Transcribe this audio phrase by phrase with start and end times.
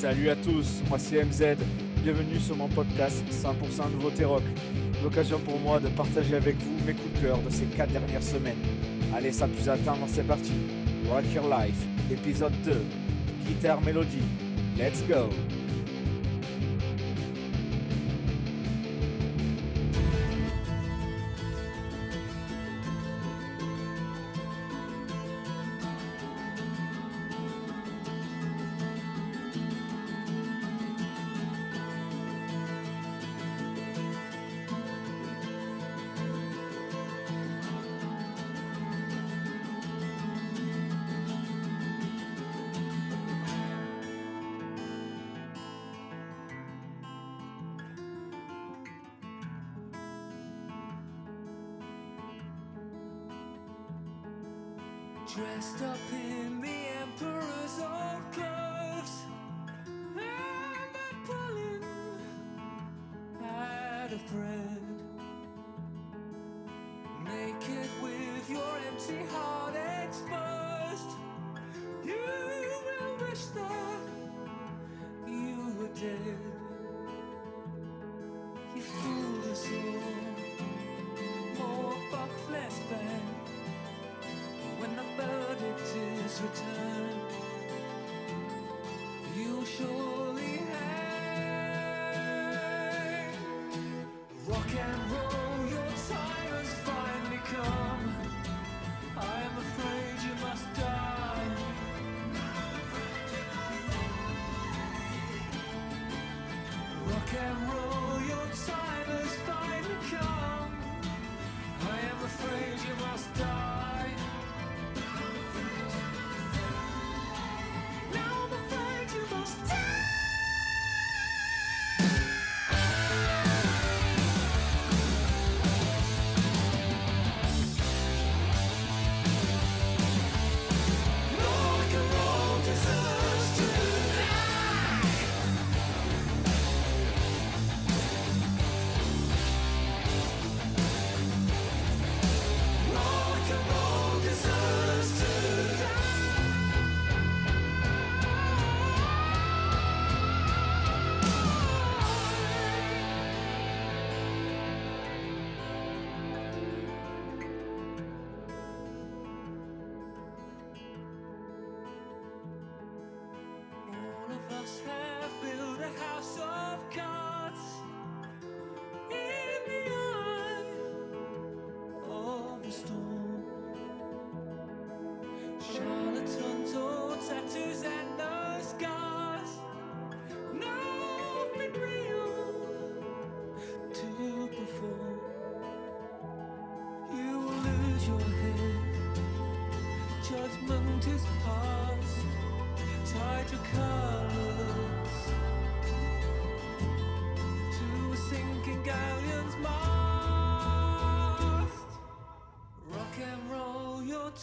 [0.00, 1.56] Salut à tous, moi c'est MZ,
[2.04, 4.44] bienvenue sur mon podcast 100% Nouveauté Rock.
[5.02, 8.22] L'occasion pour moi de partager avec vous mes coups de cœur de ces 4 dernières
[8.22, 8.62] semaines.
[9.12, 10.52] Allez, sans plus attendre, c'est parti.
[11.10, 12.74] Rock Your Life, épisode 2,
[13.44, 14.22] guitare mélodie.
[14.78, 15.30] Let's go!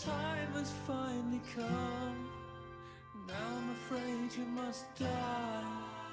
[0.04, 2.30] time has finally come.
[3.28, 6.05] Now I'm afraid you must die.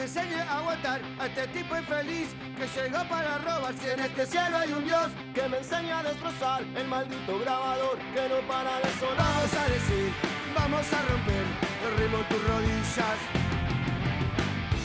[0.00, 3.74] Me enseñe a aguantar a este tipo infeliz que llegó para robar.
[3.78, 7.98] Si en este cielo hay un Dios que me enseña a destrozar el maldito grabador
[8.14, 9.18] que no para de sonar.
[9.18, 10.08] Vamos a decir,
[10.56, 11.44] vamos a romper
[11.84, 13.18] el ritmo en tus rodillas.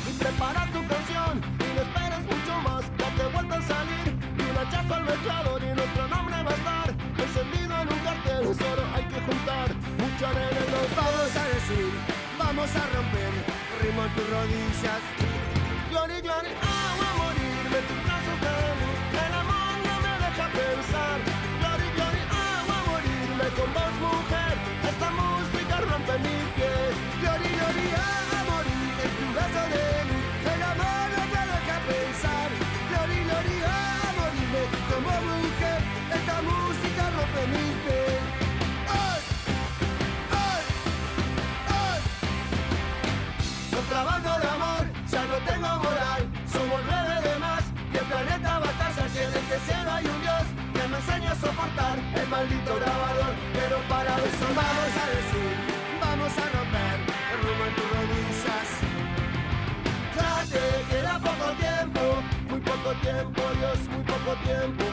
[0.10, 2.84] Y prepara tu canción y no esperes mucho más.
[2.97, 6.88] Date vuelta a salir y un hachazo al mezclador y nuestro nombre va a estar
[7.23, 8.43] encendido en un cartel.
[8.43, 11.88] Solo hay que juntar mucha arena en los Vamos a decir,
[12.38, 15.01] vamos a romper ritmo en tus rodillas.
[15.91, 18.55] Glory, glory, agua a morirme tus brazos de.
[19.25, 21.17] El amor no me deja pensar.
[21.59, 24.53] Glory, glory, agua a morirme con vos, mujer.
[24.89, 26.38] Esta música rompe mi
[51.40, 53.33] soportar el maldito grabador.
[53.54, 55.54] Pero para eso vamos a decir,
[56.02, 56.98] vamos a romper
[57.31, 58.69] el rumbo en tus rodillas.
[60.15, 62.04] Ya te queda poco tiempo,
[62.50, 64.86] muy poco tiempo, Dios, muy poco tiempo.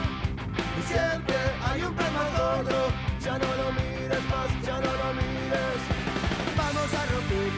[0.78, 2.78] Y siempre hay un premagogo,
[3.20, 5.80] ya no lo mires más, ya no lo mires.
[6.56, 7.52] Vamos a romper,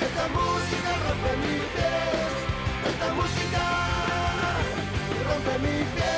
[0.00, 1.56] esta música rompe mi
[2.90, 3.62] esta música
[5.28, 6.11] rompe mi